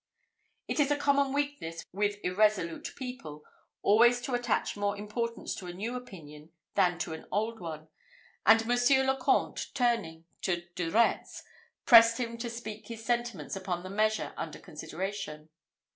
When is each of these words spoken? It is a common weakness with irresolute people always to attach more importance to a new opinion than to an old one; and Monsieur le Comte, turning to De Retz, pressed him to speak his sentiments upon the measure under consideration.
It 0.67 0.79
is 0.79 0.89
a 0.89 0.95
common 0.95 1.31
weakness 1.31 1.85
with 1.93 2.15
irresolute 2.23 2.93
people 2.95 3.43
always 3.83 4.19
to 4.21 4.33
attach 4.33 4.75
more 4.75 4.97
importance 4.97 5.53
to 5.53 5.67
a 5.67 5.73
new 5.73 5.95
opinion 5.95 6.49
than 6.73 6.97
to 7.01 7.13
an 7.13 7.27
old 7.31 7.59
one; 7.59 7.87
and 8.43 8.65
Monsieur 8.65 9.03
le 9.03 9.15
Comte, 9.15 9.67
turning 9.75 10.25
to 10.41 10.67
De 10.73 10.89
Retz, 10.89 11.43
pressed 11.85 12.17
him 12.19 12.39
to 12.39 12.49
speak 12.49 12.87
his 12.87 13.05
sentiments 13.05 13.55
upon 13.55 13.83
the 13.83 13.91
measure 13.91 14.33
under 14.37 14.57
consideration. 14.57 15.49